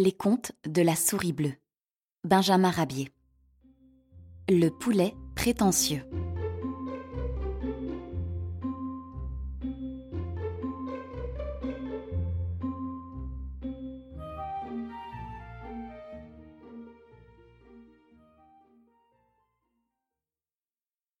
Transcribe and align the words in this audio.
Les 0.00 0.12
contes 0.12 0.52
de 0.64 0.80
la 0.80 0.94
souris 0.94 1.32
bleue. 1.32 1.54
Benjamin 2.22 2.70
Rabier. 2.70 3.10
Le 4.48 4.68
poulet 4.68 5.16
prétentieux. 5.34 6.04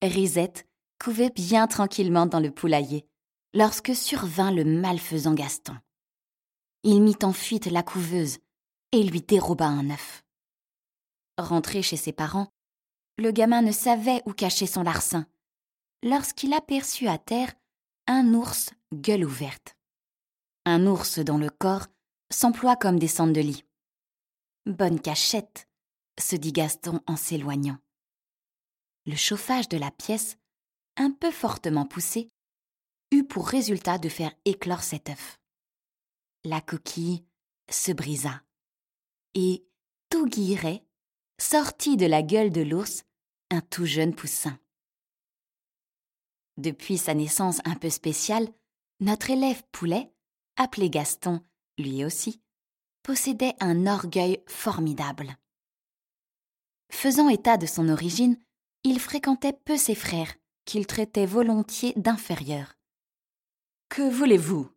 Risette 0.02 0.68
couvait 1.02 1.30
bien 1.30 1.66
tranquillement 1.66 2.26
dans 2.26 2.38
le 2.38 2.52
poulailler 2.52 3.08
lorsque 3.54 3.96
survint 3.96 4.52
le 4.52 4.64
malfaisant 4.64 5.34
Gaston. 5.34 5.74
Il 6.84 7.02
mit 7.02 7.18
en 7.24 7.32
fuite 7.32 7.66
la 7.66 7.82
couveuse 7.82 8.38
et 8.92 9.02
lui 9.02 9.20
déroba 9.20 9.66
un 9.66 9.90
œuf. 9.90 10.24
Rentré 11.36 11.82
chez 11.82 11.96
ses 11.96 12.12
parents, 12.12 12.48
le 13.16 13.30
gamin 13.30 13.62
ne 13.62 13.72
savait 13.72 14.22
où 14.26 14.32
cacher 14.32 14.66
son 14.66 14.82
larcin 14.82 15.26
lorsqu'il 16.02 16.52
aperçut 16.52 17.08
à 17.08 17.18
terre 17.18 17.52
un 18.06 18.34
ours 18.34 18.70
gueule 18.92 19.24
ouverte. 19.24 19.76
Un 20.64 20.86
ours 20.86 21.18
dont 21.18 21.38
le 21.38 21.50
corps 21.50 21.86
s'emploie 22.30 22.76
comme 22.76 22.98
des 22.98 23.08
cendres 23.08 23.32
de 23.32 23.40
lit. 23.40 23.64
Bonne 24.66 25.00
cachette, 25.00 25.68
se 26.18 26.36
dit 26.36 26.52
Gaston 26.52 27.00
en 27.06 27.16
s'éloignant. 27.16 27.78
Le 29.06 29.16
chauffage 29.16 29.68
de 29.68 29.78
la 29.78 29.90
pièce, 29.90 30.36
un 30.96 31.10
peu 31.10 31.30
fortement 31.30 31.86
poussé, 31.86 32.30
eut 33.10 33.24
pour 33.24 33.48
résultat 33.48 33.98
de 33.98 34.08
faire 34.08 34.34
éclore 34.44 34.82
cet 34.82 35.08
œuf. 35.08 35.40
La 36.44 36.60
coquille 36.60 37.24
se 37.70 37.92
brisa 37.92 38.42
et 39.34 39.66
tout 40.10 40.26
guiret 40.26 40.84
sortit 41.40 41.96
de 41.96 42.06
la 42.06 42.22
gueule 42.22 42.50
de 42.50 42.62
l'ours 42.62 43.04
un 43.50 43.60
tout 43.60 43.86
jeune 43.86 44.14
poussin. 44.14 44.58
Depuis 46.56 46.98
sa 46.98 47.14
naissance 47.14 47.60
un 47.64 47.76
peu 47.76 47.88
spéciale, 47.88 48.48
notre 49.00 49.30
élève 49.30 49.62
poulet, 49.70 50.12
appelé 50.56 50.90
Gaston, 50.90 51.40
lui 51.78 52.04
aussi, 52.04 52.40
possédait 53.02 53.54
un 53.60 53.86
orgueil 53.86 54.42
formidable. 54.46 55.36
Faisant 56.90 57.28
état 57.28 57.56
de 57.56 57.66
son 57.66 57.88
origine, 57.88 58.36
il 58.82 58.98
fréquentait 58.98 59.52
peu 59.52 59.76
ses 59.76 59.94
frères, 59.94 60.34
qu'il 60.64 60.86
traitait 60.86 61.26
volontiers 61.26 61.92
d'inférieurs. 61.96 62.74
Que 63.88 64.02
voulez-vous? 64.02 64.68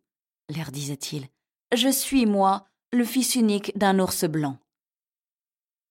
leur 0.48 0.70
disait-il. 0.70 1.28
Je 1.74 1.88
suis, 1.88 2.26
moi, 2.26 2.66
le 2.94 3.04
fils 3.06 3.36
unique 3.36 3.76
d'un 3.76 3.98
ours 3.98 4.26
blanc. 4.26 4.58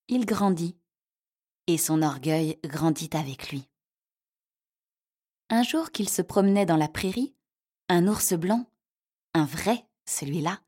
Il 0.08 0.28
grandit, 0.28 0.78
et 1.66 1.80
son 1.80 2.04
orgueil 2.04 2.60
grandit 2.64 3.10
avec 3.14 3.50
lui. 3.52 3.68
Un 5.50 5.64
jour 5.64 5.92
qu'il 5.92 6.10
se 6.10 6.22
promenait 6.22 6.68
dans 6.68 6.78
la 6.78 6.88
prairie, 6.88 7.34
un 7.90 8.08
ours 8.08 8.34
blanc, 8.34 8.68
un 9.34 9.46
vrai, 9.46 9.84
celui-là, 10.06 10.62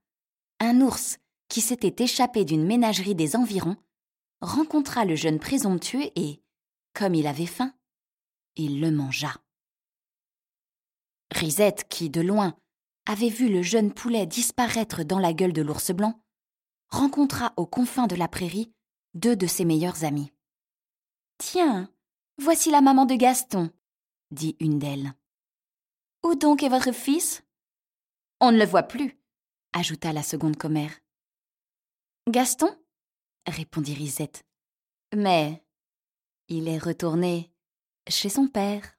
un 0.60 0.82
ours 0.82 1.20
qui 1.50 1.62
s'était 1.62 2.04
échappé 2.04 2.46
d'une 2.46 2.66
ménagerie 2.66 3.16
des 3.16 3.36
environs, 3.36 3.78
rencontra 4.42 5.06
le 5.06 5.16
jeune 5.16 5.40
présomptueux 5.40 6.10
et, 6.16 6.42
comme 6.94 7.14
il 7.14 7.28
avait 7.28 7.46
faim, 7.46 7.76
il 8.56 8.82
le 8.82 8.90
mangea. 8.90 9.36
Risette, 11.32 11.88
qui, 11.90 12.10
de 12.10 12.22
loin, 12.22 12.58
avait 13.06 13.30
vu 13.30 13.50
le 13.50 13.62
jeune 13.62 13.94
poulet 13.94 14.26
disparaître 14.26 15.04
dans 15.04 15.20
la 15.20 15.34
gueule 15.34 15.54
de 15.54 15.62
l'ours 15.62 15.92
blanc, 15.92 16.23
rencontra 16.94 17.54
aux 17.58 17.66
confins 17.66 18.08
de 18.08 18.16
la 18.16 18.28
prairie 18.28 18.72
deux 19.16 19.36
de 19.36 19.48
ses 19.48 19.66
meilleurs 19.66 20.04
amis. 20.04 20.32
Tiens, 21.40 21.92
voici 22.38 22.70
la 22.70 22.82
maman 22.82 23.06
de 23.06 23.16
Gaston, 23.16 23.72
dit 24.32 24.56
une 24.60 24.80
d'elles. 24.80 25.14
Où 26.24 26.36
donc 26.36 26.64
est 26.64 26.70
votre 26.70 26.92
fils 26.92 27.44
On 28.40 28.52
ne 28.52 28.60
le 28.60 28.66
voit 28.66 28.84
plus, 28.84 29.18
ajouta 29.74 30.14
la 30.14 30.24
seconde 30.24 30.56
commère. 30.56 31.00
Gaston? 32.30 32.70
répondit 33.48 33.96
Risette. 33.96 34.46
Mais 35.16 35.66
il 36.48 36.68
est 36.68 36.78
retourné 36.78 37.52
chez 38.08 38.30
son 38.30 38.48
père. 38.48 38.98